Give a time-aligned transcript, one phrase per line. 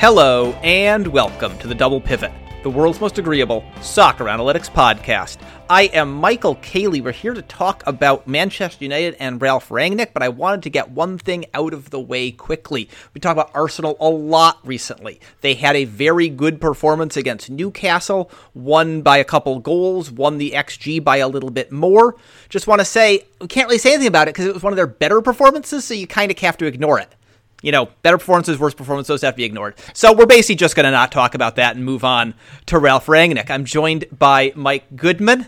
[0.00, 5.36] Hello, and welcome to the Double Pivot, the world's most agreeable soccer analytics podcast.
[5.68, 7.02] I am Michael Caley.
[7.02, 10.90] We're here to talk about Manchester United and Ralf Rangnick, but I wanted to get
[10.90, 12.88] one thing out of the way quickly.
[13.12, 15.20] We talked about Arsenal a lot recently.
[15.42, 20.52] They had a very good performance against Newcastle, won by a couple goals, won the
[20.52, 22.16] XG by a little bit more.
[22.48, 24.72] Just want to say, we can't really say anything about it because it was one
[24.72, 27.14] of their better performances, so you kind of have to ignore it
[27.62, 29.74] you know, better performances, worse performances, those have to be ignored.
[29.94, 32.34] So we're basically just going to not talk about that and move on
[32.66, 33.50] to Ralf Rangnick.
[33.50, 35.46] I'm joined by Mike Goodman.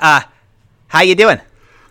[0.00, 0.22] Uh,
[0.88, 1.40] how you doing?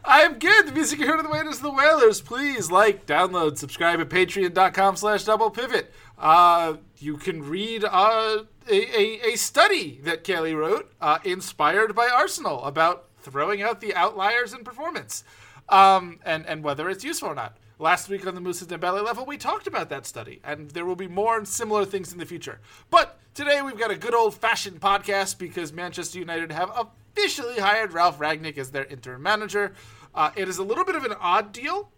[0.05, 0.67] I'm good.
[0.67, 2.20] The music you heard on the way is the Whalers.
[2.20, 5.94] Please like, download, subscribe at patreon.com slash double pivot.
[6.17, 12.08] Uh, you can read uh, a, a, a, study that Caley wrote, uh, inspired by
[12.08, 15.23] Arsenal, about throwing out the outliers in performance
[15.70, 17.58] um, and, and whether it's useful or not.
[17.84, 20.95] Last week on the Moussa Dembele level, we talked about that study, and there will
[20.95, 22.62] be more and similar things in the future.
[22.89, 27.92] But today we've got a good old fashioned podcast because Manchester United have officially hired
[27.92, 29.73] Ralf Rangnick as their interim manager.
[30.16, 31.92] Uh, it is a little bit of an odd deal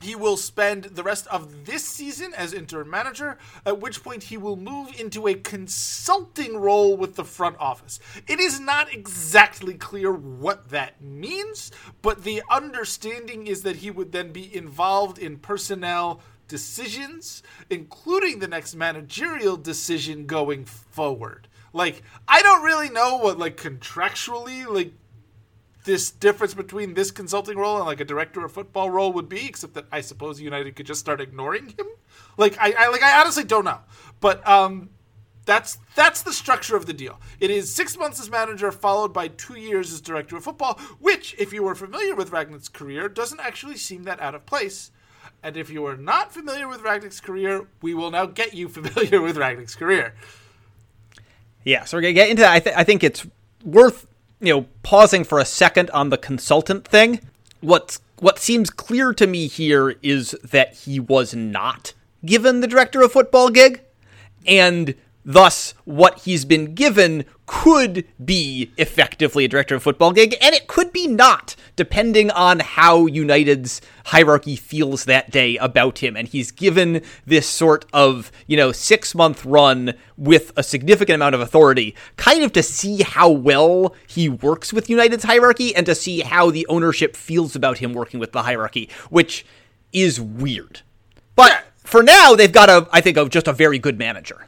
[0.00, 4.36] he will spend the rest of this season as interim manager, at which point he
[4.36, 7.98] will move into a consulting role with the front office.
[8.26, 11.70] It is not exactly clear what that means,
[12.02, 18.48] but the understanding is that he would then be involved in personnel decisions, including the
[18.48, 21.48] next managerial decision going forward.
[21.72, 24.92] Like, I don't really know what, like, contractually, like,
[25.88, 29.46] this difference between this consulting role and like a director of football role would be,
[29.46, 31.86] except that I suppose United could just start ignoring him.
[32.36, 33.78] Like I, I like I honestly don't know,
[34.20, 34.90] but um,
[35.46, 37.18] that's that's the structure of the deal.
[37.40, 41.34] It is six months as manager, followed by two years as director of football, which,
[41.38, 44.90] if you were familiar with Rangnick's career, doesn't actually seem that out of place.
[45.42, 49.22] And if you are not familiar with Rangnick's career, we will now get you familiar
[49.22, 50.14] with Rangnick's career.
[51.64, 52.52] Yeah, so we're gonna get into that.
[52.52, 53.26] I, th- I think it's
[53.64, 54.06] worth
[54.40, 57.20] you know, pausing for a second on the consultant thing,
[57.60, 61.92] what's what seems clear to me here is that he was not
[62.24, 63.80] given the director of football gig,
[64.46, 64.94] and
[65.28, 70.68] Thus, what he's been given could be effectively a director of football gig, and it
[70.68, 76.14] could be not, depending on how United's hierarchy feels that day about him.
[76.14, 81.34] And he's given this sort of, you know, six month run with a significant amount
[81.34, 85.94] of authority, kind of to see how well he works with United's hierarchy and to
[85.94, 89.46] see how the ownership feels about him working with the hierarchy, which
[89.90, 90.82] is weird.
[91.34, 94.47] But for now, they've got a, I think, a, just a very good manager.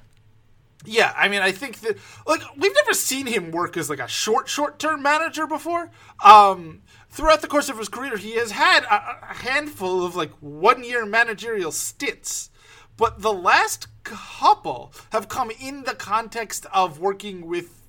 [0.84, 4.08] Yeah, I mean, I think that like we've never seen him work as like a
[4.08, 5.90] short, short term manager before.
[6.24, 10.32] Um, throughout the course of his career, he has had a, a handful of like
[10.40, 12.50] one year managerial stints,
[12.96, 17.86] but the last couple have come in the context of working with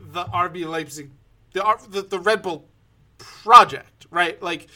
[0.00, 1.10] the RB Leipzig,
[1.52, 2.68] the the, the Red Bull
[3.18, 4.42] project, right?
[4.42, 4.68] Like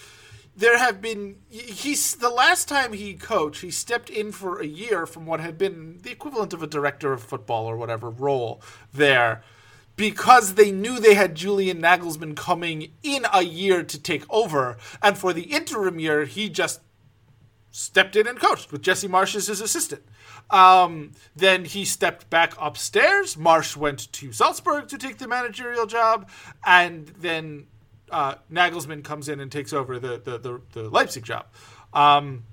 [0.59, 5.07] there have been he's the last time he coached he stepped in for a year
[5.07, 8.61] from what had been the equivalent of a director of football or whatever role
[8.93, 9.43] there
[9.95, 15.17] because they knew they had Julian Nagelsmann coming in a year to take over and
[15.17, 16.81] for the interim year he just
[17.71, 20.03] stepped in and coached with Jesse Marsch as his assistant.
[20.51, 23.37] Um, then he stepped back upstairs.
[23.37, 26.29] Marsch went to Salzburg to take the managerial job
[26.65, 27.67] and then
[28.11, 31.47] uh, Nagelsmann comes in and takes over the the, the, the Leipzig job,
[31.93, 32.45] um,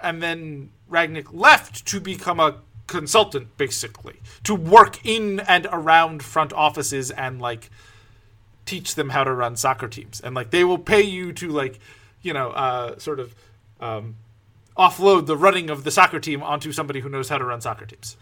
[0.00, 2.56] and then Rangnick left to become a
[2.86, 7.70] consultant, basically to work in and around front offices and like
[8.66, 11.78] teach them how to run soccer teams, and like they will pay you to like
[12.22, 13.34] you know uh, sort of
[13.80, 14.16] um,
[14.76, 17.86] offload the running of the soccer team onto somebody who knows how to run soccer
[17.86, 18.16] teams.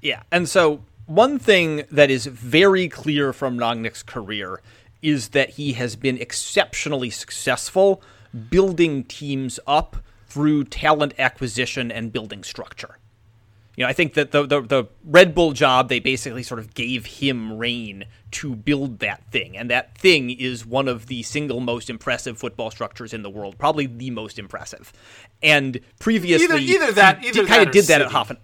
[0.00, 4.60] Yeah, and so one thing that is very clear from Rangnick's career
[5.02, 8.02] is that he has been exceptionally successful
[8.50, 9.96] building teams up
[10.26, 12.98] through talent acquisition and building structure.
[13.76, 16.74] You know, I think that the, the, the Red Bull job, they basically sort of
[16.74, 19.56] gave him reign to build that thing.
[19.56, 23.56] And that thing is one of the single most impressive football structures in the world,
[23.56, 24.92] probably the most impressive.
[25.44, 28.38] And previously, either, either that, either he kind of did that at Hoffen.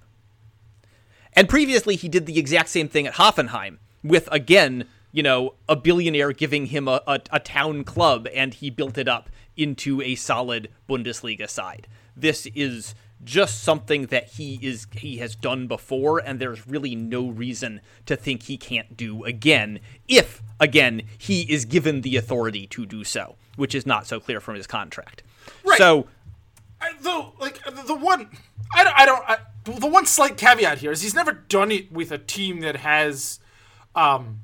[1.32, 5.76] And previously, he did the exact same thing at Hoffenheim with, again, you know, a
[5.76, 10.16] billionaire giving him a, a, a town club and he built it up into a
[10.16, 11.86] solid Bundesliga side.
[12.16, 17.28] This is just something that he is he has done before and there's really no
[17.28, 19.78] reason to think he can't do again
[20.08, 24.40] if again he is given the authority to do so which is not so clear
[24.40, 25.22] from his contract
[25.64, 25.78] right.
[25.78, 26.06] so
[26.82, 28.28] I, though like the one
[28.74, 31.90] i don't, I don't I, the one slight caveat here is he's never done it
[31.90, 33.40] with a team that has
[33.94, 34.40] um,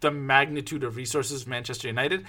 [0.00, 2.26] the magnitude of resources of Manchester United.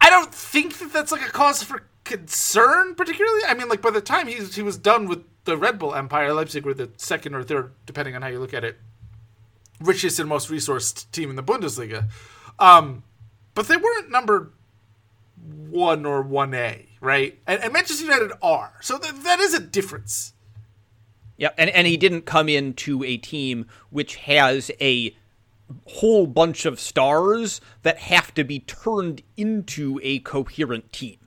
[0.00, 3.42] I don't think that that's like a cause for concern, particularly.
[3.46, 6.32] I mean, like by the time he he was done with the Red Bull Empire,
[6.32, 8.78] Leipzig were the second or third, depending on how you look at it,
[9.80, 12.08] richest and most resourced team in the Bundesliga.
[12.58, 13.02] Um,
[13.54, 14.52] but they weren't number
[15.68, 17.38] one or one A, right?
[17.46, 20.34] And, and, Manchester United are, so th- that is a difference.
[21.36, 25.16] Yeah, and and he didn't come into a team which has a
[25.86, 31.18] whole bunch of stars that have to be turned into a coherent team.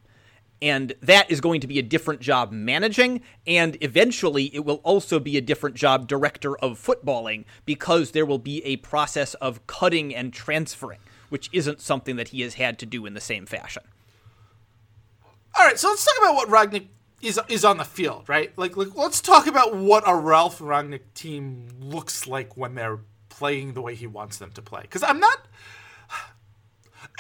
[0.61, 5.19] And that is going to be a different job managing, and eventually it will also
[5.19, 10.15] be a different job director of footballing because there will be a process of cutting
[10.15, 10.99] and transferring,
[11.29, 13.83] which isn't something that he has had to do in the same fashion.
[15.57, 16.87] All right, so let's talk about what Rangnick
[17.21, 18.55] is is on the field, right?
[18.57, 22.99] Like, like let's talk about what a Ralf Rangnick team looks like when they're
[23.37, 24.81] playing the way he wants them to play.
[24.81, 25.39] Because I'm not.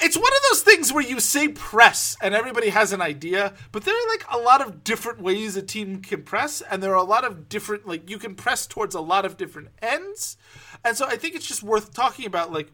[0.01, 3.85] It's one of those things where you say press and everybody has an idea, but
[3.85, 6.95] there are like a lot of different ways a team can press, and there are
[6.95, 10.37] a lot of different like you can press towards a lot of different ends,
[10.83, 12.71] and so I think it's just worth talking about like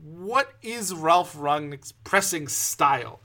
[0.00, 3.20] what is Ralf Rangnick's pressing style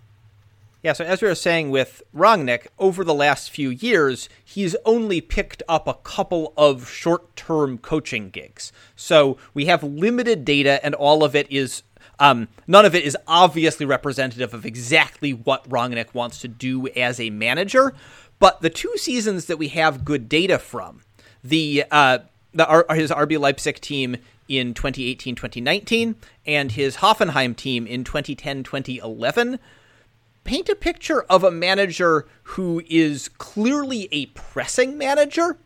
[0.84, 5.22] yeah, so as we were saying with Rangnick, over the last few years, he's only
[5.22, 8.72] picked up a couple of short term coaching gigs.
[8.96, 11.84] So we have limited data, and all of it is.
[12.20, 17.20] Um, none of it is obviously representative of exactly what Rangnick wants to do as
[17.20, 17.94] a manager.
[18.40, 21.02] But the two seasons that we have good data from,
[21.44, 22.20] the uh,
[22.54, 26.16] the his RB Leipzig team in 2018-2019
[26.46, 29.60] and his Hoffenheim team in 2010-2011
[30.48, 35.58] paint a picture of a manager who is clearly a pressing manager,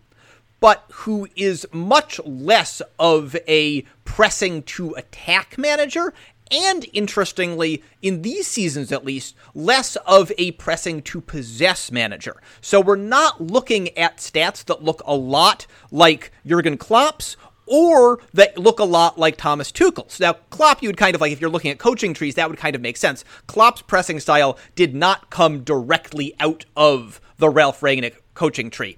[0.60, 6.16] but who is much less of a pressing to attack manager.
[6.50, 12.42] And interestingly, in these seasons at least, less of a pressing to possess manager.
[12.60, 17.38] So we're not looking at stats that look a lot like Jurgen Klopp's
[17.71, 20.19] or that look a lot like Thomas Tuchel's.
[20.19, 22.59] Now, Klopp, you would kind of like, if you're looking at coaching trees, that would
[22.59, 23.23] kind of make sense.
[23.47, 28.97] Klopp's pressing style did not come directly out of the Ralf Rangnick coaching tree.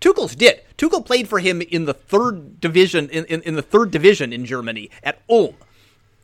[0.00, 0.60] Tuchel's did.
[0.76, 4.44] Tuchel played for him in the third division in, in, in the third division in
[4.44, 5.54] Germany at Ulm.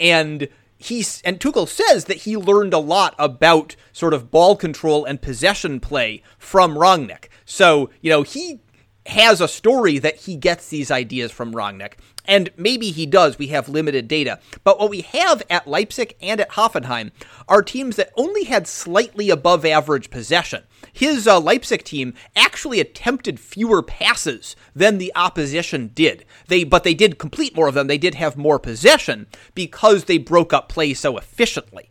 [0.01, 0.49] And
[0.79, 5.23] he's and Tuchel says that he learned a lot about sort of ball control and
[5.23, 7.27] possession play from Rangnick.
[7.45, 8.61] So, you know, he
[9.09, 11.95] has a story that he gets these ideas from Rangnick.
[12.29, 13.39] And maybe he does.
[13.39, 14.41] We have limited data.
[14.65, 17.13] But what we have at Leipzig and at Hoffenheim
[17.49, 20.65] are teams that only had slightly above average possession.
[20.93, 26.25] His uh, Leipzig team actually attempted fewer passes than the opposition did.
[26.49, 27.87] They, but they did complete more of them.
[27.87, 31.91] They did have more possession because they broke up play so efficiently.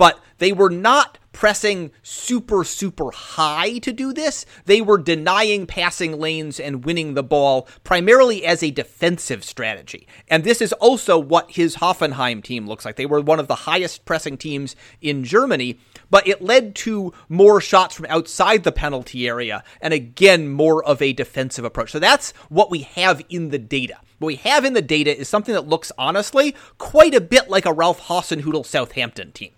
[0.00, 4.46] But they were not pressing super, super high to do this.
[4.64, 10.08] They were denying passing lanes and winning the ball primarily as a defensive strategy.
[10.26, 12.96] And this is also what his Hoffenheim team looks like.
[12.96, 17.60] They were one of the highest pressing teams in Germany, but it led to more
[17.60, 21.90] shots from outside the penalty area and again, more of a defensive approach.
[21.90, 23.98] So that's what we have in the data.
[24.18, 27.66] What we have in the data is something that looks honestly quite a bit like
[27.66, 29.50] a Ralph Hasenhüttl Southampton team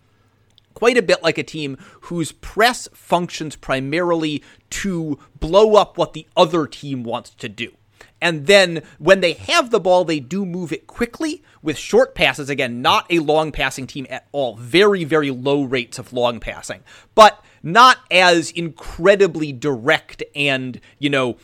[0.75, 6.27] quite a bit like a team whose press functions primarily to blow up what the
[6.37, 7.73] other team wants to do.
[8.21, 12.49] And then when they have the ball, they do move it quickly with short passes.
[12.49, 14.55] Again, not a long passing team at all.
[14.57, 16.83] Very, very low rates of long passing,
[17.17, 21.37] but not as incredibly direct and, you know,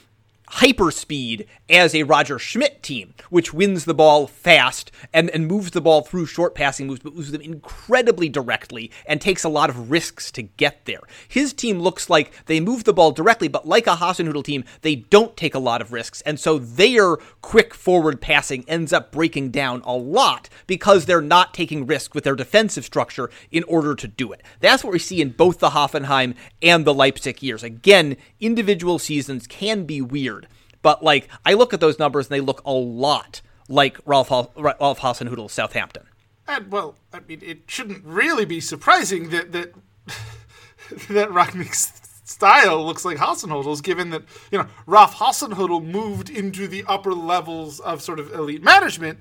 [0.52, 5.80] hyperspeed as a Roger Schmidt team, which wins the ball fast and, and moves the
[5.80, 9.90] ball through short passing moves, but moves them incredibly directly and takes a lot of
[9.90, 11.00] risks to get there.
[11.28, 14.96] His team looks like they move the ball directly, but like a Hasenhüttl team, they
[14.96, 16.20] don't take a lot of risks.
[16.22, 21.54] And so their quick forward passing ends up breaking down a lot because they're not
[21.54, 24.42] taking risk with their defensive structure in order to do it.
[24.60, 27.62] That's what we see in both the Hoffenheim and the Leipzig years.
[27.62, 30.38] Again, individual seasons can be weird
[30.82, 35.00] but like I look at those numbers and they look a lot like Ralph Ralph
[35.00, 36.04] Hasenhüttl Southampton.
[36.47, 39.75] And well, I mean, it shouldn't really be surprising that that
[41.11, 41.92] that Rangnick's
[42.25, 47.80] style looks like Hasenhüttl's, given that you know Ralph Hasenhüttl moved into the upper levels
[47.80, 49.18] of sort of elite management,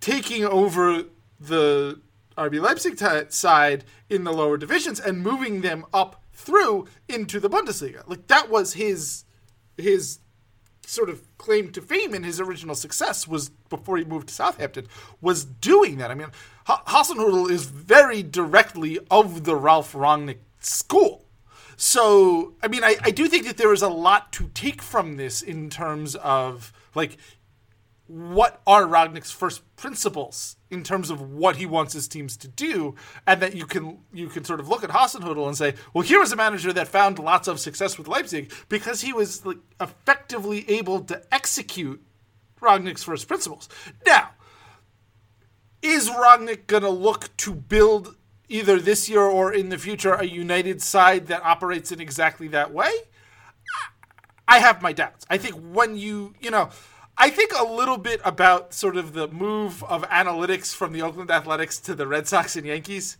[0.00, 1.04] taking over
[1.40, 2.00] the
[2.36, 7.50] RB Leipzig t- side in the lower divisions and moving them up through into the
[7.50, 8.06] Bundesliga.
[8.06, 9.24] Like that was his
[9.78, 10.18] his
[10.86, 14.86] sort of claim to fame and his original success was before he moved to Southampton
[15.20, 16.10] was doing that.
[16.10, 16.28] I mean,
[16.68, 21.26] H- is very directly of the Ralf Rangnick school.
[21.76, 25.16] So, I mean, I, I do think that there is a lot to take from
[25.16, 27.18] this in terms of like
[28.08, 32.94] what are Rangnick's first principles in terms of what he wants his teams to do,
[33.26, 36.18] and that you can you can sort of look at Hasenhüttl and say, well, here
[36.18, 40.68] was a manager that found lots of success with Leipzig because he was like effectively
[40.70, 42.02] able to execute
[42.60, 43.68] Rangnick's first principles.
[44.06, 44.30] Now,
[45.82, 48.16] is Rangnick going to look to build
[48.48, 52.72] either this year or in the future a United side that operates in exactly that
[52.72, 52.90] way?
[54.48, 55.26] I have my doubts.
[55.28, 56.70] I think when you you know
[57.20, 61.32] I think a little bit about sort of the move of analytics from the Oakland
[61.32, 63.16] Athletics to the Red Sox and Yankees.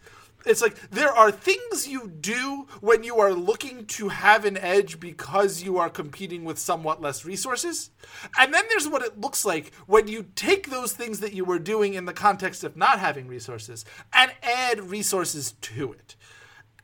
[0.46, 5.00] It's like there are things you do when you are looking to have an edge
[5.00, 7.90] because you are competing with somewhat less resources.
[8.38, 11.58] And then there's what it looks like when you take those things that you were
[11.58, 16.14] doing in the context of not having resources and add resources to it.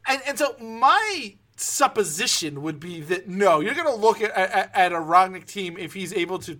[0.08, 4.74] And, and so my supposition would be that no, you're going to look at, at,
[4.74, 6.58] at a Rangnick team if he's able to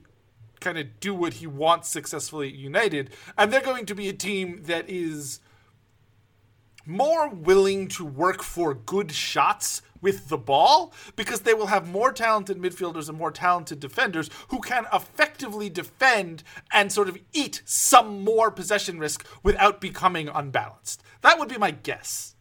[0.61, 4.13] kind of do what he wants successfully at United, and they're going to be a
[4.13, 5.41] team that is
[6.87, 12.13] more willing to work for good shots with the ball because they will have more
[12.13, 18.23] talented midfielders and more talented defenders who can effectively defend and sort of eat some
[18.23, 21.03] more possession risk without becoming unbalanced.
[21.23, 22.35] That would be my guess.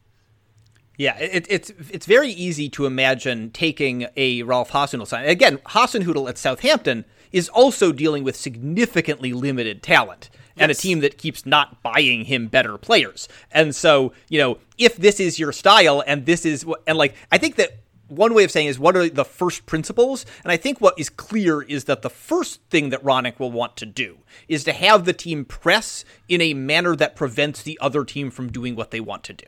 [0.96, 5.24] Yeah, it, it's it's very easy to imagine taking a Ralph Hasenhüttl sign.
[5.24, 7.04] Again, Hasenhüttl at Southampton
[7.34, 12.46] is also dealing with significantly limited talent and a team that keeps not buying him
[12.46, 13.28] better players.
[13.50, 17.38] And so, you know, if this is your style and this is and like I
[17.38, 20.24] think that one way of saying is what are the first principles?
[20.44, 23.76] And I think what is clear is that the first thing that Rangnick will want
[23.78, 28.04] to do is to have the team press in a manner that prevents the other
[28.04, 29.46] team from doing what they want to do.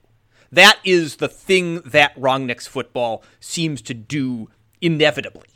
[0.51, 4.51] That is the thing that Rangnick's football seems to do
[4.81, 5.49] inevitably.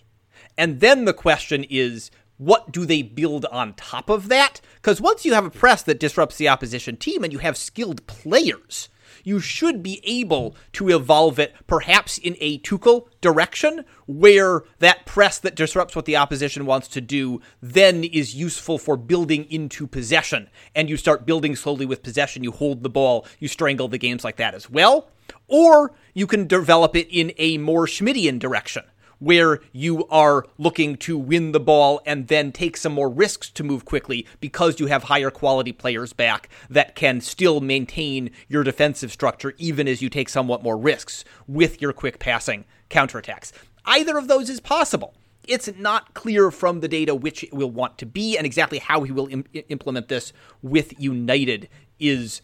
[0.60, 4.62] And then the question is what do they build on top of that?
[4.76, 8.06] Because once you have a press that disrupts the opposition team and you have skilled
[8.06, 8.88] players,
[9.22, 15.38] you should be able to evolve it perhaps in a Tuchel direction where that press
[15.40, 20.48] that disrupts what the opposition wants to do then is useful for building into possession.
[20.74, 24.24] And you start building slowly with possession, you hold the ball, you strangle the games
[24.24, 25.10] like that as well.
[25.46, 28.84] Or you can develop it in a more Schmidtian direction
[29.20, 33.62] where you are looking to win the ball and then take some more risks to
[33.62, 39.12] move quickly because you have higher quality players back that can still maintain your defensive
[39.12, 43.52] structure even as you take somewhat more risks with your quick passing counterattacks.
[43.84, 45.14] Either of those is possible.
[45.46, 49.02] It's not clear from the data which it will want to be and exactly how
[49.02, 52.42] he will Im- implement this with United is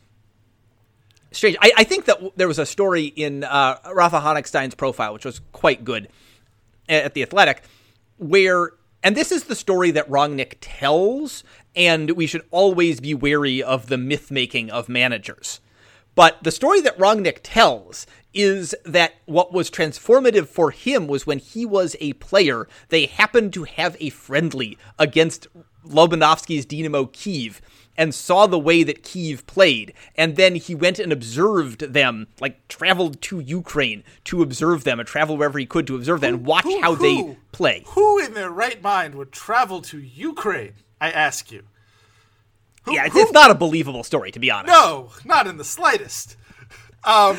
[1.32, 1.56] strange.
[1.60, 5.40] I, I, think that there was a story in uh, Rafa Honigstein's profile, which was
[5.52, 6.08] quite good,
[6.88, 7.62] at the Athletic,
[8.18, 11.44] where and this is the story that Rangnick tells,
[11.76, 15.60] and we should always be wary of the myth making of managers.
[16.16, 21.38] But the story that Rangnick tells is that what was transformative for him was when
[21.38, 25.46] he was a player, they happened to have a friendly against
[25.86, 27.60] Lobanovsky's Dynamo Kiev
[27.98, 29.92] and saw the way that Kiev played.
[30.16, 35.08] And then he went and observed them, like traveled to Ukraine to observe them and
[35.08, 37.84] travel wherever he could to observe them and watch who, how who, they play.
[37.88, 40.74] Who in their right mind would travel to Ukraine?
[41.00, 41.64] I ask you.
[42.84, 44.72] Who, yeah, it's, it's, not a believable story, to be honest.
[44.72, 46.36] No, not in the slightest.
[47.02, 47.36] Um,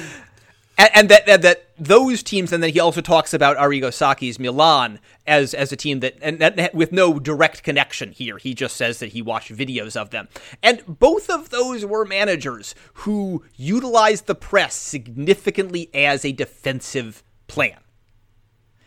[0.77, 4.39] and, and that, that, that those teams, and then he also talks about Arrigo Sacchi's
[4.39, 8.37] Milan as as a team that, and that, with no direct connection here.
[8.37, 10.27] He just says that he watched videos of them,
[10.61, 17.77] and both of those were managers who utilized the press significantly as a defensive plan.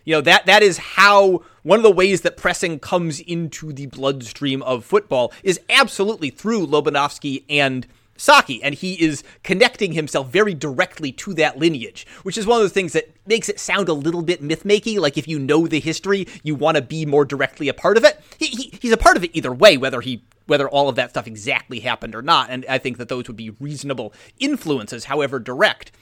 [0.04, 3.86] You know that that is how one of the ways that pressing comes into the
[3.86, 7.86] bloodstream of football is absolutely through Lobanovsky and
[8.20, 12.64] Sacchi, and he is connecting himself very directly to that lineage, which is one of
[12.64, 15.00] the things that makes it sound a little bit myth-making.
[15.00, 18.04] Like if you know the history, you want to be more directly a part of
[18.04, 18.20] it.
[18.38, 21.10] He, he, he's a part of it either way, whether he whether all of that
[21.10, 22.50] stuff exactly happened or not.
[22.50, 25.92] And I think that those would be reasonable influences, however direct.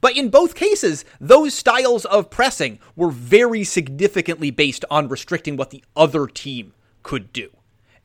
[0.00, 5.70] But in both cases, those styles of pressing were very significantly based on restricting what
[5.70, 7.50] the other team could do.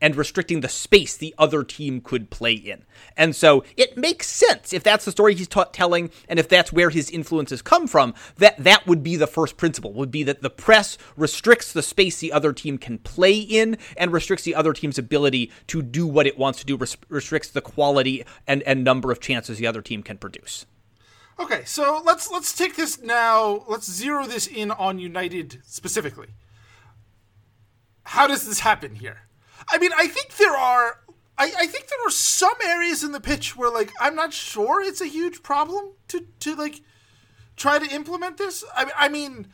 [0.02, 2.84] And restricting the space the other team could play in.
[3.16, 6.90] And so it makes sense if that's the story he's telling and if that's where
[6.90, 10.50] his influences come from, that that would be the first principle would be that the
[10.50, 14.98] press restricts the space the other team can play in and restricts the other team's
[14.98, 19.12] ability to do what it wants to do, res- restricts the quality and, and number
[19.12, 20.66] of chances the other team can produce.
[21.40, 23.64] Okay, so let's let's take this now.
[23.68, 26.28] Let's zero this in on United specifically.
[28.04, 29.22] How does this happen here?
[29.72, 31.00] I mean, I think there are.
[31.38, 34.82] I, I think there are some areas in the pitch where, like, I'm not sure
[34.82, 36.82] it's a huge problem to to like
[37.56, 38.64] try to implement this.
[38.76, 39.48] I, I mean,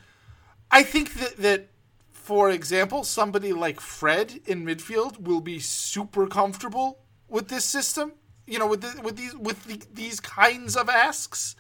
[0.72, 1.70] I think that that
[2.12, 8.14] for example, somebody like Fred in midfield will be super comfortable with this system.
[8.46, 11.56] You know, with the, with these with the, these kinds of asks.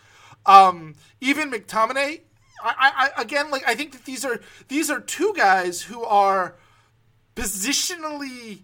[0.45, 2.21] Um, even McTominay,
[2.63, 6.55] I, I, again, like I think that these are these are two guys who are
[7.37, 8.63] positionally.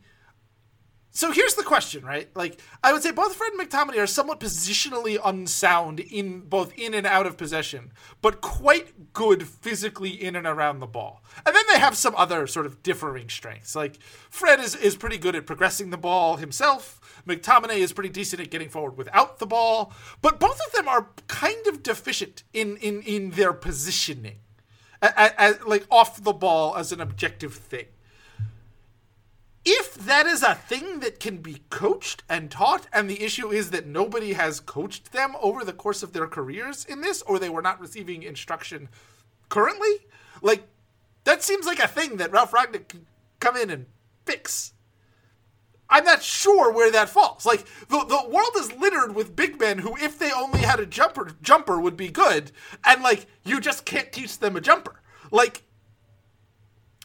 [1.15, 2.27] So here's the question, right?
[2.35, 6.95] Like I would say, both Fred and McTominay are somewhat positionally unsound in both in
[6.95, 7.91] and out of possession,
[8.23, 11.23] but quite good physically in and around the ball.
[11.45, 13.75] And then they have some other sort of differing strengths.
[13.75, 16.99] Like Fred is is pretty good at progressing the ball himself.
[17.27, 21.09] McTominay is pretty decent at getting forward without the ball, but both of them are
[21.27, 24.39] kind of deficient in in in their positioning,
[24.99, 27.85] like off the ball as an objective thing
[29.65, 33.71] if that is a thing that can be coached and taught, and the issue is
[33.71, 37.49] that nobody has coached them over the course of their careers in this, or they
[37.49, 38.89] were not receiving instruction
[39.49, 40.05] currently,
[40.41, 40.67] like
[41.23, 43.05] that seems like a thing that Ralf Rangnick can
[43.39, 43.85] come in and
[44.25, 44.73] fix.
[45.89, 47.45] I'm not sure where that falls.
[47.45, 50.85] Like the the world is littered with big men who, if they only had a
[50.85, 52.51] jumper, jumper would be good,
[52.85, 54.99] and like you just can't teach them a jumper.
[55.31, 55.63] Like,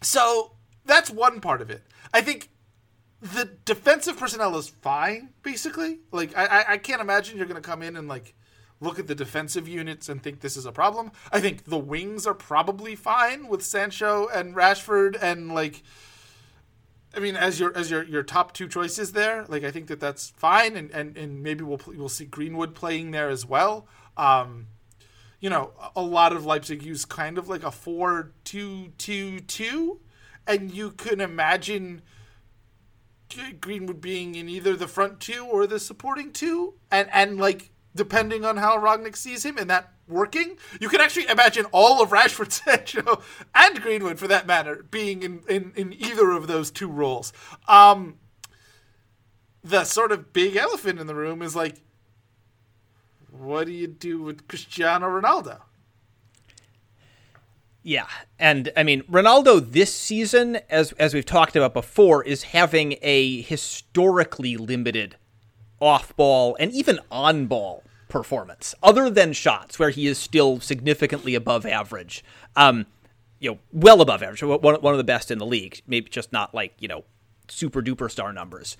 [0.03, 0.53] so
[0.87, 1.83] that's one part of it.
[2.13, 2.51] I think
[3.21, 5.99] the defensive personnel is fine, basically.
[6.13, 8.35] Like I, I can't imagine you're gonna come in and like
[8.81, 11.13] look at the defensive units and think this is a problem.
[11.33, 15.83] I think the wings are probably fine with Sancho and Rashford and like
[17.15, 19.45] I mean as your as your your top two choices there.
[19.49, 23.11] Like I think that that's fine and and, and maybe we'll we'll see Greenwood playing
[23.11, 23.89] there as well.
[24.17, 24.69] Um
[25.41, 29.99] you know, a lot of Leipzig use kind of like a 4-2-2-2
[30.49, 32.03] and you can imagine
[33.61, 38.45] Greenwood being in either the front two or the supporting two, and and like depending
[38.45, 42.51] on how Rangnick sees him, and that working, you can actually imagine all of Rashford,
[42.65, 43.21] Sancho,
[43.55, 47.33] and Greenwood, for that matter, being in in, in either of those two roles.
[47.69, 48.17] Um,
[49.63, 51.83] the sort of big elephant in the room is like,
[53.31, 55.61] what do you do with Cristiano Ronaldo?
[57.83, 58.07] Yeah,
[58.39, 63.41] and I mean Ronaldo this season, as as we've talked about before, is having a
[63.43, 65.17] historically limited
[65.81, 72.25] off-ball and even on-ball performance, other than shots where he is still significantly above average.
[72.57, 72.87] Um,
[73.39, 75.81] you know, well above average, one one of the best in the league.
[75.87, 77.05] Maybe just not like you know
[77.49, 78.77] super duper star numbers.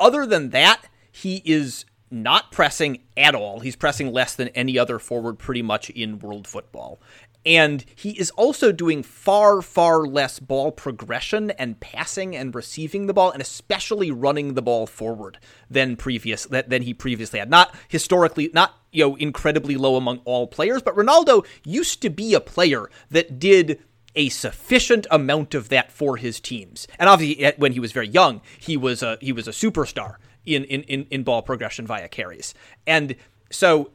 [0.00, 3.60] Other than that, he is not pressing at all.
[3.60, 7.00] He's pressing less than any other forward pretty much in world football.
[7.44, 13.14] And he is also doing far, far less ball progression and passing and receiving the
[13.14, 17.50] ball, and especially running the ball forward than previous than he previously had.
[17.50, 22.34] Not historically, not you know incredibly low among all players, but Ronaldo used to be
[22.34, 23.82] a player that did
[24.14, 26.86] a sufficient amount of that for his teams.
[26.98, 30.64] And obviously, when he was very young, he was a he was a superstar in
[30.64, 32.54] in in, in ball progression via carries.
[32.86, 33.16] And
[33.50, 33.90] so,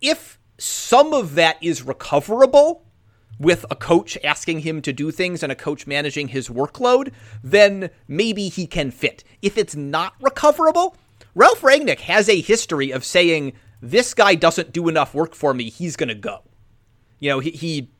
[0.00, 2.84] if some of that is recoverable
[3.38, 7.12] with a coach asking him to do things and a coach managing his workload,
[7.42, 9.24] then maybe he can fit.
[9.42, 10.96] If it's not recoverable,
[11.34, 15.68] Ralf Rangnick has a history of saying, this guy doesn't do enough work for me,
[15.68, 16.42] he's going to go.
[17.18, 17.90] You know, he, he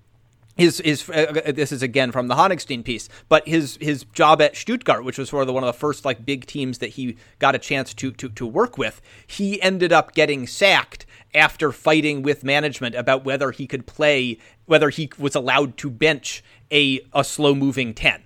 [0.57, 4.57] his his uh, this is again from the Honigstein piece, but his his job at
[4.57, 7.55] Stuttgart, which was sort of one of the first like big teams that he got
[7.55, 12.45] a chance to to to work with, he ended up getting sacked after fighting with
[12.45, 17.55] management about whether he could play, whether he was allowed to bench a a slow
[17.55, 18.23] moving 10.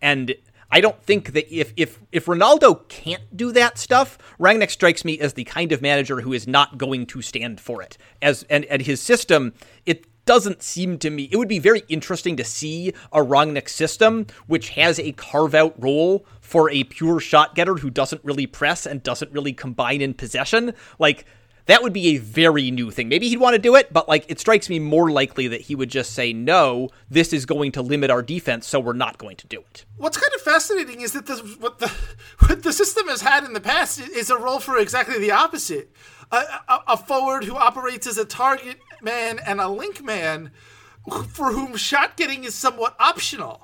[0.00, 0.34] And
[0.70, 5.18] I don't think that if if if Ronaldo can't do that stuff, Rangnick strikes me
[5.20, 7.96] as the kind of manager who is not going to stand for it.
[8.20, 9.52] As and, and his system,
[9.86, 11.28] it doesn't seem to me.
[11.30, 15.80] It would be very interesting to see a Rangnick system which has a carve out
[15.80, 20.14] role for a pure shot getter who doesn't really press and doesn't really combine in
[20.14, 20.74] possession.
[20.98, 21.26] Like
[21.66, 23.08] that would be a very new thing.
[23.08, 25.74] Maybe he'd want to do it, but like it strikes me more likely that he
[25.74, 29.36] would just say, "No, this is going to limit our defense, so we're not going
[29.36, 31.28] to do it." What's kind of fascinating is that
[31.60, 31.88] what the
[32.46, 35.90] what the system has had in the past is a role for exactly the opposite:
[36.30, 40.50] a, a, a forward who operates as a target man and a link man,
[41.28, 43.63] for whom shot getting is somewhat optional.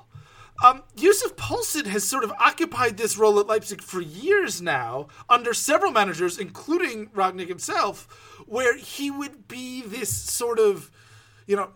[0.63, 5.53] Um, Yussuf Poulsen has sort of occupied this role at Leipzig for years now, under
[5.53, 8.07] several managers, including Rangnick himself,
[8.45, 10.91] where he would be this sort of,
[11.47, 11.69] you know,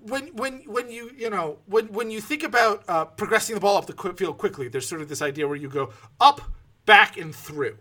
[0.00, 3.78] when when when you you know when when you think about uh, progressing the ball
[3.78, 6.42] up the field quickly, there's sort of this idea where you go up,
[6.84, 7.78] back, and through.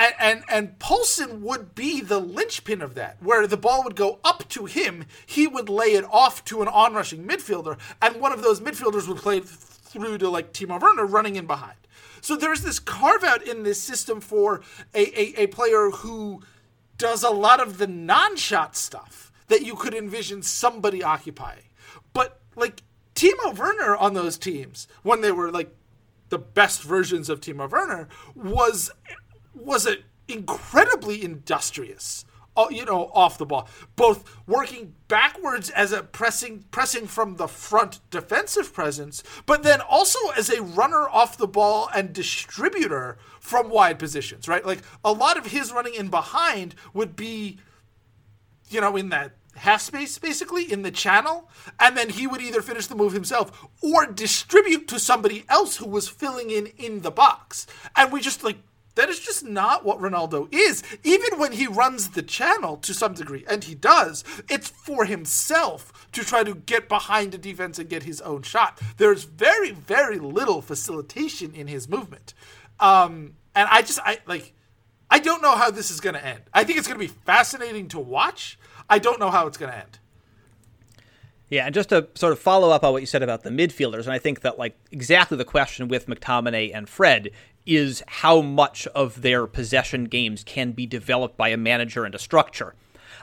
[0.00, 4.20] And, and and Poulsen would be the linchpin of that, where the ball would go
[4.22, 8.42] up to him, he would lay it off to an onrushing midfielder, and one of
[8.42, 11.78] those midfielders would play through to like Timo Werner running in behind.
[12.20, 14.62] So there's this carve out in this system for
[14.94, 16.42] a, a, a player who
[16.96, 21.64] does a lot of the non-shot stuff that you could envision somebody occupying.
[22.12, 22.82] But like
[23.14, 25.74] Timo Werner on those teams, when they were like
[26.28, 28.90] the best versions of Timo Werner, was
[29.64, 32.24] was an incredibly industrious,
[32.56, 37.48] uh, you know, off the ball, both working backwards as a pressing pressing from the
[37.48, 43.70] front defensive presence, but then also as a runner off the ball and distributor from
[43.70, 44.64] wide positions, right?
[44.64, 47.58] Like a lot of his running in behind would be,
[48.68, 52.62] you know, in that half space basically in the channel and then he would either
[52.62, 57.10] finish the move himself or distribute to somebody else who was filling in in the
[57.10, 57.66] box
[57.96, 58.58] and we just like
[58.98, 60.82] that is just not what Ronaldo is.
[61.04, 66.08] Even when he runs the channel to some degree, and he does, it's for himself
[66.12, 68.80] to try to get behind the defense and get his own shot.
[68.96, 72.34] There's very, very little facilitation in his movement.
[72.80, 74.52] Um, and I just, I like,
[75.08, 76.40] I don't know how this is going to end.
[76.52, 78.58] I think it's going to be fascinating to watch.
[78.90, 80.00] I don't know how it's going to end.
[81.50, 84.02] Yeah, and just to sort of follow up on what you said about the midfielders,
[84.02, 87.30] and I think that like exactly the question with McTominay and Fred
[87.68, 92.18] is how much of their possession games can be developed by a manager and a
[92.18, 92.74] structure.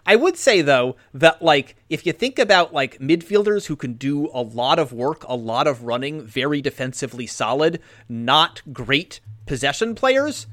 [0.06, 4.30] I would say though that like if you think about like midfielders who can do
[4.34, 10.46] a lot of work, a lot of running, very defensively solid, not great possession players,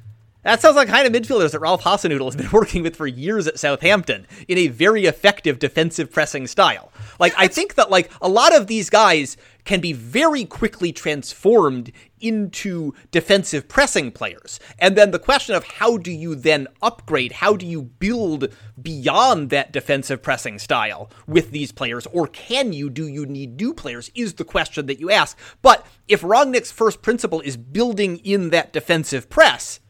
[0.43, 3.47] that sounds like kind of midfielders that Ralph Hasenhüttl has been working with for years
[3.47, 6.93] at Southampton in a very effective defensive pressing style.
[7.21, 11.93] Like I think that like a lot of these guys can be very quickly transformed
[12.21, 14.59] into defensive pressing players.
[14.79, 18.49] And then the question of how do you then upgrade, how do you build
[18.81, 23.73] beyond that defensive pressing style with these players, or can you, do you need new
[23.73, 25.39] players, is the question that you ask.
[25.63, 29.81] But if Rangnick's first principle is building in that defensive press,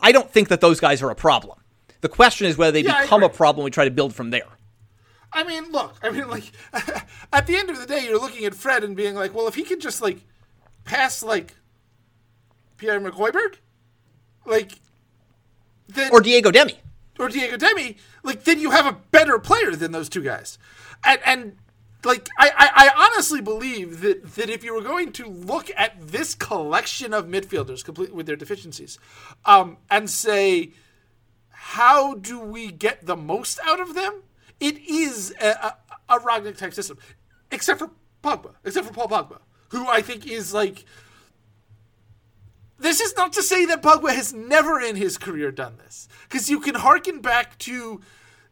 [0.00, 1.58] I don't think that those guys are a problem.
[2.00, 3.64] The question is whether they yeah, become a problem.
[3.64, 4.46] We try to build from there.
[5.32, 5.96] I mean, look.
[6.02, 6.50] I mean, like
[7.32, 9.54] at the end of the day, you're looking at Fred and being like, well, if
[9.54, 10.20] he could just like
[10.84, 11.54] pass like
[12.76, 13.56] Pierre-Emile Højbjerg,
[14.46, 14.72] like
[15.88, 16.72] then or Diego Demme
[17.18, 20.58] or Diego Demme, like then you have a better player than those two guys,
[21.04, 21.56] and and
[22.04, 25.94] like I, I, I, honestly believe that that if you were going to look at
[26.00, 28.98] this collection of midfielders complete with their deficiencies
[29.44, 30.72] um, and say
[31.50, 34.22] how do we get the most out of them?
[34.60, 35.74] It is a,
[36.08, 36.98] a, a Rangnick type system
[37.50, 37.90] except for
[38.22, 39.38] Pogba except for Paul Pogba
[39.70, 40.84] who I think is like
[42.78, 46.48] this is not to say that Pogba has never in his career done this because
[46.48, 48.00] you can harken back to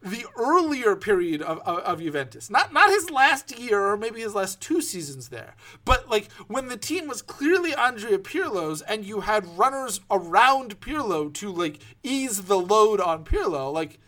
[0.07, 2.49] the earlier period of, of, of, Juventus.
[2.49, 6.69] Not not his last year or maybe his last two seasons there, but like when
[6.69, 12.43] the team was clearly Andrea Pirlo's and you had runners around Pirlo to like ease
[12.43, 13.73] the load on Pirlo.
[13.73, 13.99] Like,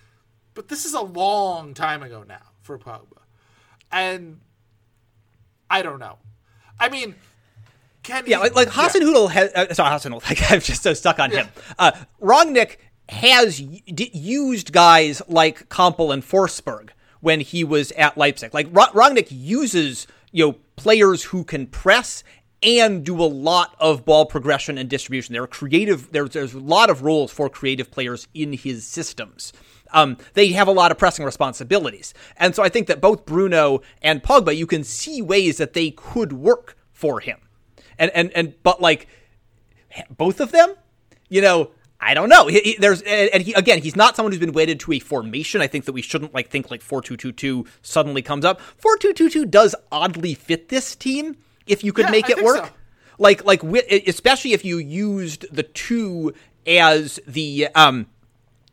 [0.55, 3.23] but this is a long time ago now for Pogba,
[3.91, 4.41] and
[5.69, 6.19] I don't know.
[6.79, 7.15] I mean.
[8.05, 9.33] Can yeah, he, like, like Hasenhüttl yeah.
[9.35, 9.53] has.
[9.53, 10.23] Uh, sorry, Hasenhüttl.
[10.31, 11.43] Like I'm just so stuck on yeah.
[11.43, 11.49] him.
[11.79, 12.77] Uh, Rangnick
[13.09, 16.91] has used guys like Kampl and Forsberg
[17.21, 18.55] when he was at Leipzig.
[18.55, 22.23] Like Rangnick uses you know players who can press
[22.63, 25.33] and do a lot of ball progression and distribution.
[25.33, 26.11] There are creative.
[26.13, 29.53] There's there's a lot of roles for creative players in his systems.
[29.91, 33.81] Um, they have a lot of pressing responsibilities, and so I think that both Bruno
[34.03, 37.39] and Pogba, you can see ways that they could work for him,
[37.99, 39.09] and and and but like
[40.11, 40.75] both of them,
[41.31, 42.47] you know, I don't know.
[42.47, 45.61] He, he, there's and he again, he's not someone who's been wedded to a formation.
[45.61, 48.61] I think that we shouldn't like think like four two two two suddenly comes up.
[48.61, 52.43] Four two two two does oddly fit this team if you could yeah, make it
[52.43, 52.67] work.
[52.67, 52.73] So.
[53.19, 56.35] Like like especially if you used the two
[56.67, 58.07] as the um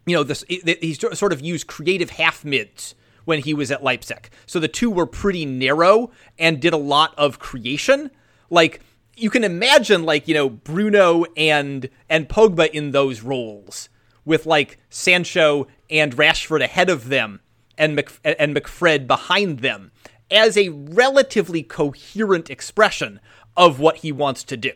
[0.06, 2.94] you know, this he sort of used creative half mids
[3.26, 4.30] when he was at Leipzig.
[4.46, 8.12] So the two were pretty narrow and did a lot of creation.
[8.52, 8.82] Like
[9.16, 13.90] you can imagine like, you know, Bruno and and Pogba in those roles
[14.26, 17.42] with like Sancho and Rashford ahead of them
[17.78, 19.92] and Mc, and McFred behind them
[20.32, 23.20] as a relatively coherent expression
[23.56, 24.72] of what he wants to do.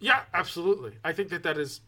[0.00, 0.98] Yeah, absolutely.
[1.04, 1.80] I think that that is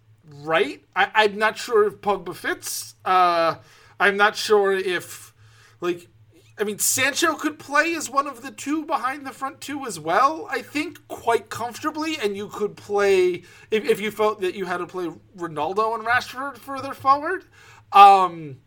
[0.42, 0.82] right.
[0.96, 2.94] I, am not sure if Pogba fits.
[3.04, 3.56] Uh,
[3.98, 5.34] I'm not sure if,
[5.80, 6.08] like,
[6.56, 9.98] I mean, Sancho could play as one of the two behind the front two as
[9.98, 12.16] well, I think, quite comfortably.
[12.16, 16.06] And you could play, if, if you felt that you had to play Ronaldo and
[16.06, 17.44] Rashford further forward.
[17.92, 18.58] Um,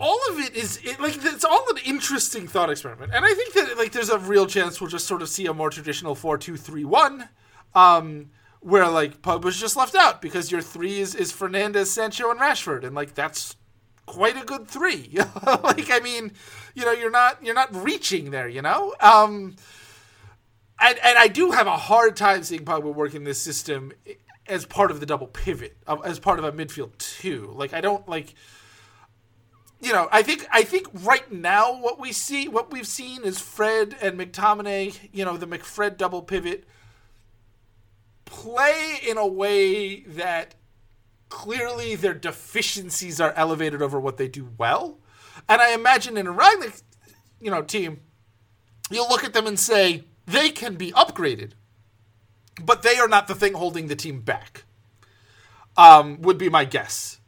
[0.00, 3.52] all of it is it, like it's all an interesting thought experiment, and I think
[3.52, 6.38] that like there's a real chance we'll just sort of see a more traditional four
[6.38, 7.28] two three one,
[7.74, 12.40] um, where like Pogba's just left out because your three is is Fernandes, Sancho, and
[12.40, 13.56] Rashford, and like that's
[14.10, 15.10] quite a good three.
[15.46, 16.32] like I mean,
[16.74, 18.94] you know, you're not you're not reaching there, you know.
[19.00, 19.54] Um,
[20.80, 23.92] and and I do have a hard time seeing Pogba working this system
[24.48, 27.52] as part of the double pivot, as part of a midfield two.
[27.54, 28.34] Like I don't like
[29.80, 33.40] you know, I think I think right now what we see, what we've seen is
[33.40, 36.64] Fred and McTominay, you know, the McFred double pivot
[38.24, 40.54] play in a way that
[41.30, 44.98] clearly their deficiencies are elevated over what they do well.
[45.48, 46.82] And I imagine in a Rangnick,
[47.40, 48.00] you know, team,
[48.90, 51.52] you'll look at them and say they can be upgraded,
[52.62, 54.64] but they are not the thing holding the team back.
[55.76, 57.20] Um, would be my guess.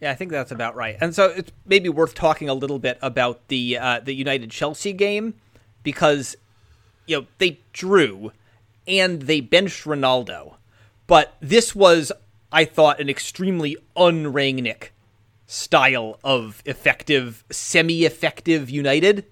[0.00, 0.98] Yeah, I think that's about right.
[1.00, 4.92] And so it's maybe worth talking a little bit about the uh, the United Chelsea
[4.92, 5.34] game
[5.82, 6.36] because
[7.06, 8.32] you know they drew
[8.86, 10.56] and they benched Ronaldo,
[11.06, 12.12] but this was
[12.54, 14.90] I thought an extremely un-Rangnick
[15.48, 19.24] style of effective, semi-effective United.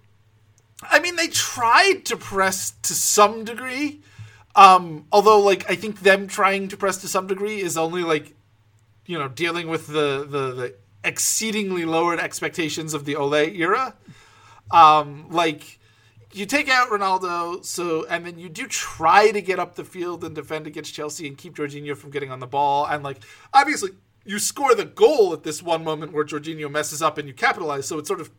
[0.82, 4.00] I mean, they tried to press to some degree.
[4.56, 8.34] Um, although, like, I think them trying to press to some degree is only like
[9.06, 13.94] you know dealing with the the, the exceedingly lowered expectations of the Ole era.
[14.72, 15.78] Um, like
[16.32, 20.24] you take out Ronaldo, so and then you do try to get up the field
[20.24, 23.18] and defend against Chelsea and keep Jorginho from getting on the ball, and like
[23.52, 23.90] obviously
[24.24, 27.86] you score the goal at this one moment where Jorginho messes up and you capitalize,
[27.86, 28.30] so it sort of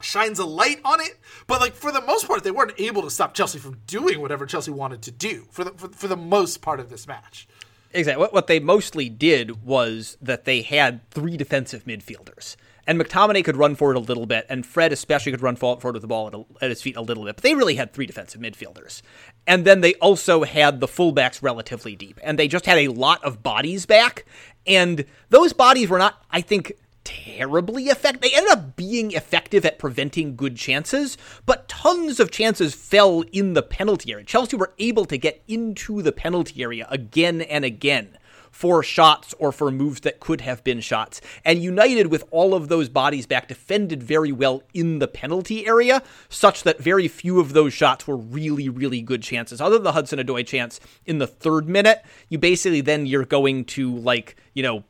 [0.00, 1.18] shines a light on it.
[1.46, 4.46] But like for the most part, they weren't able to stop Chelsea from doing whatever
[4.46, 7.48] Chelsea wanted to do for the for, for the most part of this match.
[7.92, 8.20] Exactly.
[8.20, 12.56] What, what they mostly did was that they had three defensive midfielders.
[12.88, 16.00] And McTominay could run forward a little bit, and Fred especially could run forward with
[16.00, 17.36] the ball at, his feet a little bit.
[17.36, 19.02] But they really had three defensive midfielders.
[19.46, 22.18] And then they also had the fullbacks relatively deep.
[22.22, 24.24] And they just had a lot of bodies back.
[24.66, 26.72] And those bodies were not, I think,
[27.04, 28.22] terribly effective.
[28.22, 33.52] They ended up being effective at preventing good chances, but tons of chances fell in
[33.52, 34.24] the penalty area.
[34.24, 38.16] Chelsea were able to get into the penalty area again and again
[38.50, 41.20] for shots or for moves that could have been shots.
[41.44, 46.02] And United, with all of those bodies back, defended very well in the penalty area,
[46.28, 49.60] such that very few of those shots were really, really good chances.
[49.60, 53.64] Other than the Hudson Odoi chance in the third minute, you basically then you're going
[53.66, 54.84] to like, you know,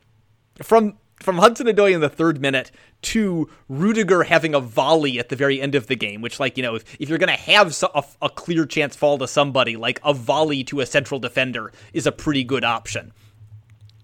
[0.61, 5.35] from from Hudson Odoi in the third minute to Rudiger having a volley at the
[5.35, 7.75] very end of the game, which, like, you know, if, if you're going to have
[7.93, 12.07] a, a clear chance fall to somebody, like a volley to a central defender is
[12.07, 13.11] a pretty good option.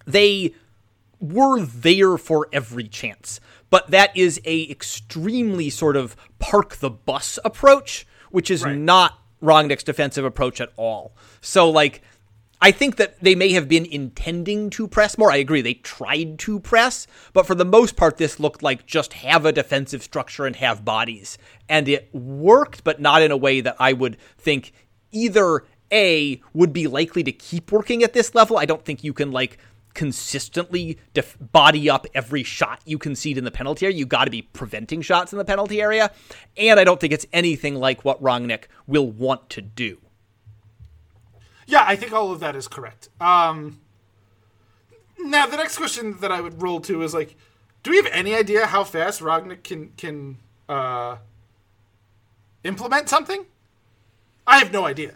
[0.06, 0.54] They
[1.20, 3.40] were there for every chance,
[3.70, 8.78] but that is a extremely sort of park the bus approach, which is right.
[8.78, 11.16] not Rangnick's defensive approach at all.
[11.42, 12.02] So, like,
[12.62, 15.32] I think that they may have been intending to press more.
[15.32, 19.14] I agree, they tried to press, but for the most part, this looked like just
[19.14, 21.38] have a defensive structure and have bodies.
[21.70, 24.72] And it worked, but not in a way that I would think
[25.12, 28.58] either A would be likely to keep working at this level.
[28.58, 29.58] I don't think you can, like,
[29.96, 33.98] consistently def- body up every shot you concede in the penalty area.
[33.98, 36.12] You got to be preventing shots in the penalty area.
[36.56, 39.98] And I don't think it's anything like what Rangnick will want to do.
[41.66, 43.10] Yeah, I think all of that is correct.
[43.20, 43.80] Um,
[45.18, 47.36] now, the next question that I would roll to is like,
[47.82, 51.18] do we have any idea how fast Rangnick can can uh,
[52.64, 53.46] implement something?
[54.46, 55.16] I have no idea.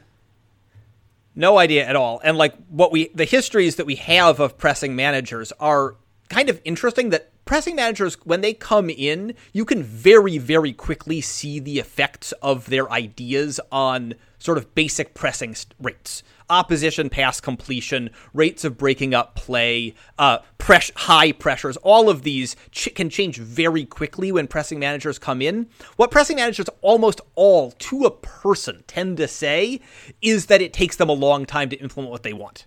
[1.40, 2.20] No idea at all.
[2.22, 5.96] And like what we the histories that we have of pressing managers are
[6.28, 11.20] kind of interesting that pressing managers, when they come in, you can very, very quickly
[11.20, 18.10] see the effects of their ideas on sort of basic pressing rates opposition pass completion,
[18.34, 21.78] rates of breaking up play, uh, press- high pressures.
[21.78, 25.68] All of these ch- can change very quickly when pressing managers come in.
[25.96, 29.80] What pressing managers almost all, to a person, tend to say
[30.22, 32.66] is that it takes them a long time to implement what they want.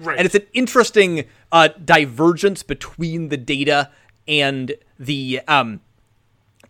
[0.00, 0.16] Right.
[0.16, 3.90] And it's an interesting uh, divergence between the data
[4.28, 5.80] and the um,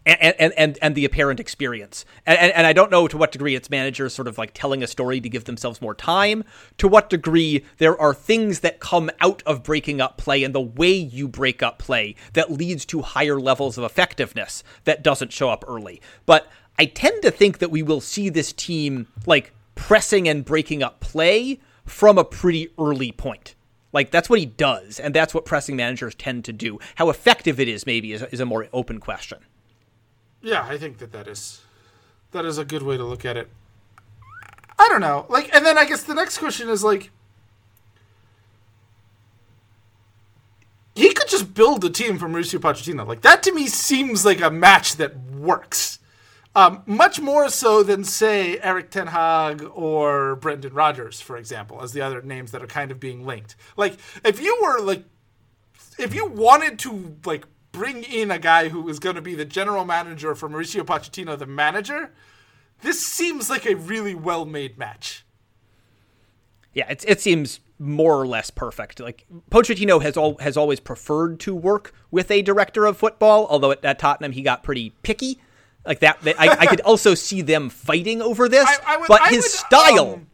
[0.07, 2.07] and, and, and, the apparent experience.
[2.25, 4.87] And, and, I don't know to what degree it's managers sort of like telling a
[4.87, 6.45] story to give themselves more time,
[6.79, 10.63] to what degree there are things that come out of breaking up play and the
[10.63, 15.51] way you break up play that leads to higher levels of effectiveness that doesn't show
[15.51, 16.01] up early.
[16.25, 20.83] But I tend to think that we will see this team like pressing and breaking
[20.83, 23.55] up play from a pretty early point.
[23.93, 26.79] Like that's what he does, and that's what pressing managers tend to do.
[26.97, 29.39] How effective it is, maybe, is, is a more open question.
[30.43, 31.63] Yeah, I think that that is
[32.33, 33.49] that is a good way to look at it.
[34.79, 35.27] I don't know.
[35.29, 37.11] Like and then I guess the next question is like
[40.95, 43.07] he could just build a team from Mauricio Pochettino.
[43.07, 45.98] Like that to me seems like a match that works.
[46.59, 51.93] Um, much more so than say Erik ten Hag or Brendan Rodgers, for example, as
[51.93, 53.55] the other names that are kind of being linked.
[53.77, 55.05] Like if you were like
[55.99, 59.45] if you wanted to like bring in a guy who is going to be the
[59.45, 62.11] general manager for Mauricio Pochettino, the manager,
[62.81, 65.25] this seems like a really well made match.
[66.75, 68.99] Yeah, it, it seems more or less perfect.
[68.99, 73.71] Like Pochettino has all has always preferred to work with a director of football, although
[73.71, 75.39] at, at Tottenham he got pretty picky.
[75.87, 78.69] Like that, that I, I, could also see them fighting over this.
[78.69, 80.15] I, I would, but his would, style.
[80.15, 80.27] Um,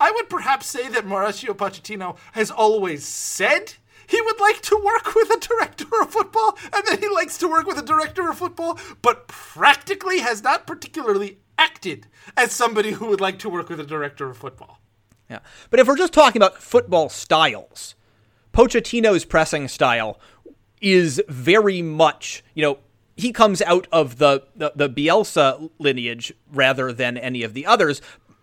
[0.00, 3.74] I would perhaps say that Mauricio Pochettino has always said
[4.06, 7.48] he would like to work with a director of football, and that he likes to
[7.48, 13.06] work with a director of football, but practically has not particularly acted as somebody who
[13.06, 14.80] would like to work with a director of football.
[15.30, 15.38] Yeah.
[15.70, 17.94] But if we're just talking about football styles,
[18.52, 20.20] Pochettino's pressing style
[20.80, 22.78] is very much, you know,
[23.16, 28.00] he comes out of the, the, the Bielsa lineage rather than any of the others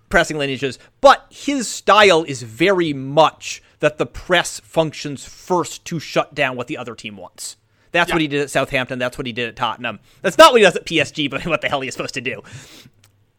[0.09, 6.35] pressing lineages, but his style is very much that the press functions first to shut
[6.35, 7.57] down what the other team wants.
[7.91, 8.15] That's yeah.
[8.15, 8.99] what he did at Southampton.
[8.99, 9.99] That's what he did at Tottenham.
[10.21, 12.21] That's not what he does at PSG, but what the hell he is supposed to
[12.21, 12.41] do.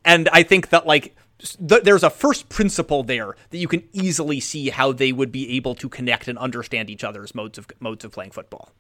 [0.05, 4.41] And I think that like th- there's a first principle there that you can easily
[4.41, 8.05] see how they would be able to connect and understand each other's modes of modes
[8.05, 8.73] of playing football.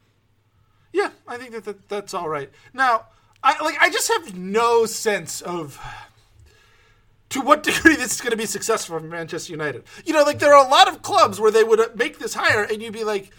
[0.93, 2.51] Yeah, I think that, that that's all right.
[2.75, 3.07] Now,
[3.43, 5.81] I like I just have no sense of
[7.31, 9.85] to what degree this is going to be successful for Manchester United.
[10.05, 12.35] You know, like there are a lot of clubs where they would uh, make this
[12.35, 13.33] hire and you'd be like,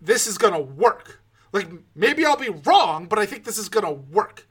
[0.00, 1.20] this is going to work.
[1.52, 4.46] Like maybe I'll be wrong, but I think this is going to work.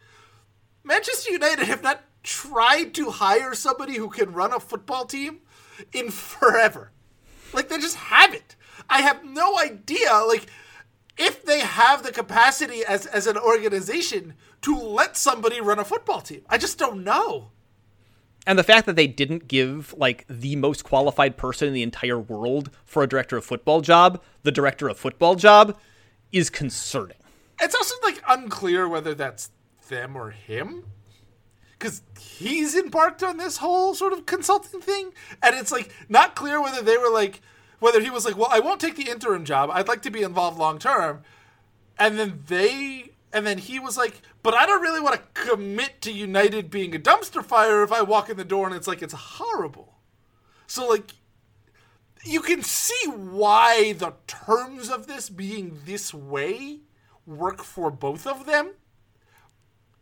[0.83, 5.39] Manchester United have not tried to hire somebody who can run a football team
[5.93, 6.91] in forever.
[7.53, 8.55] Like they just haven't.
[8.89, 10.47] I have no idea like
[11.17, 16.21] if they have the capacity as as an organization to let somebody run a football
[16.21, 16.41] team.
[16.49, 17.51] I just don't know.
[18.45, 22.19] And the fact that they didn't give like the most qualified person in the entire
[22.19, 25.77] world for a director of football job, the director of football job,
[26.31, 27.17] is concerning.
[27.61, 29.51] It's also like unclear whether that's
[29.89, 30.85] them or him.
[31.77, 35.11] Because he's embarked on this whole sort of consulting thing.
[35.43, 37.41] And it's like not clear whether they were like,
[37.79, 39.69] whether he was like, well, I won't take the interim job.
[39.71, 41.23] I'd like to be involved long term.
[41.99, 46.01] And then they and then he was like, but I don't really want to commit
[46.01, 49.01] to United being a dumpster fire if I walk in the door and it's like,
[49.01, 49.95] it's horrible.
[50.65, 51.11] So, like,
[52.23, 56.79] you can see why the terms of this being this way
[57.25, 58.71] work for both of them.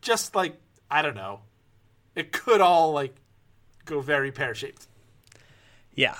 [0.02, 1.42] Just like, I don't know.
[2.16, 3.16] It could all, like,
[3.86, 4.88] go very pear shaped.
[5.94, 6.16] Yeah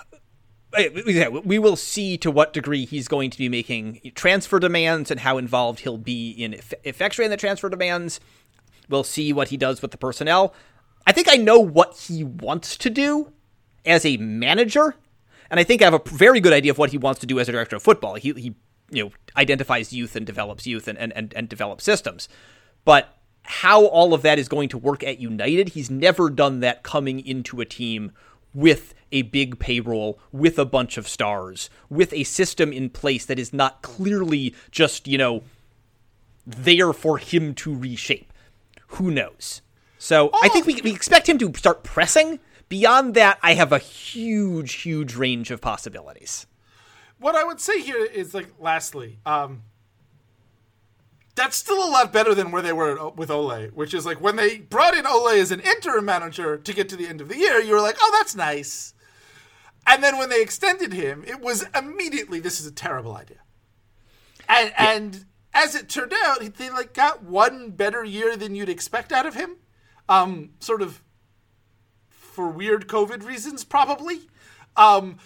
[1.44, 5.38] we will see to what degree he's going to be making transfer demands and how
[5.38, 8.20] involved he'll be in effectuating the transfer demands.
[8.90, 10.54] We'll see what he does with the personnel.
[11.08, 13.32] I think I know what he wants to do
[13.86, 14.96] as a manager,
[15.50, 17.40] and I think I have a very good idea of what he wants to do
[17.40, 18.16] as a director of football.
[18.16, 18.56] He, he
[18.90, 22.28] you know, identifies youth and develops youth and, and, and, and develops systems.
[22.84, 26.84] But how all of that is going to work at United, he's never done that
[26.84, 28.12] coming into a team
[28.56, 33.38] with a big payroll, with a bunch of stars, with a system in place that
[33.38, 35.44] is not clearly just, you know,
[36.46, 38.34] there for him to reshape.
[38.88, 39.62] Who knows?
[40.00, 40.40] So oh.
[40.42, 42.40] I think we, we expect him to start pressing.
[42.68, 46.48] Beyond that, I have a huge, huge range of possibilities.
[47.20, 49.64] What I would say here is like, lastly, um,
[51.36, 54.38] that's still a lot better than where they were with Ole, which is like when
[54.38, 57.38] they brought in Ole as an interim manager to get to the end of the
[57.38, 58.94] year, you were like, oh, that's nice.
[59.86, 63.38] And then when they extended him, it was immediately this is a terrible idea.
[64.48, 64.92] And yeah.
[64.92, 69.26] and as it turned out, they like got one better year than you'd expect out
[69.26, 69.58] of him.
[70.08, 71.02] Um, sort of
[72.10, 74.22] for weird COVID reasons, probably.
[74.76, 75.18] Um,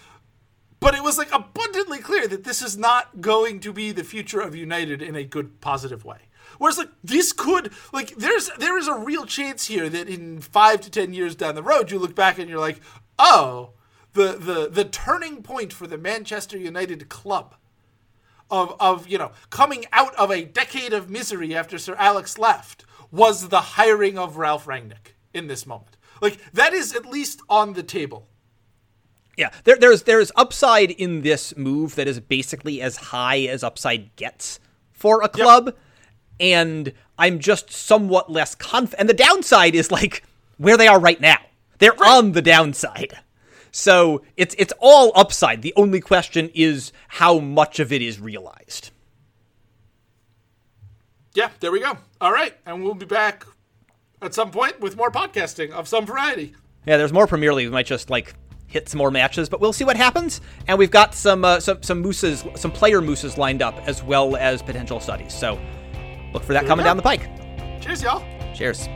[0.80, 4.40] but it was like abundantly clear that this is not going to be the future
[4.40, 6.20] of United in a good, positive way.
[6.58, 10.82] Whereas like this could like there's there is a real chance here that in five
[10.82, 12.82] to ten years down the road you look back and you're like,
[13.18, 13.72] oh,
[14.14, 17.56] the the the turning point for the Manchester United club
[18.50, 22.86] of of you know coming out of a decade of misery after Sir Alex left
[23.12, 25.98] was the hiring of Ralf Rangnick in this moment.
[26.22, 28.28] Like that is at least on the table.
[29.40, 34.14] Yeah, there, there's there's upside in this move that is basically as high as upside
[34.18, 34.60] gets
[34.92, 35.78] for a club, yep.
[36.42, 39.00] and I'm just somewhat less confident.
[39.00, 40.26] And the downside is like
[40.58, 41.38] where they are right now.
[41.78, 42.18] They're right.
[42.18, 43.18] on the downside.
[43.72, 45.62] So it's it's all upside.
[45.62, 48.92] The only question is how much of it is realized.
[51.34, 51.98] Yeah, there we go.
[52.20, 53.46] All right, and we'll be back
[54.22, 56.56] at some point with more podcasting of some variety.
[56.86, 57.68] Yeah, there's more Premier League.
[57.68, 58.36] We might just like
[58.70, 60.40] hit some more matches, but we'll see what happens.
[60.68, 64.36] And we've got some uh, some some mooses, some player mooses lined up as well
[64.38, 65.34] as potential studies.
[65.34, 65.60] So
[66.34, 67.30] look for that coming down the pike.
[67.82, 68.24] Cheers, y'all.
[68.54, 68.88] Cheers.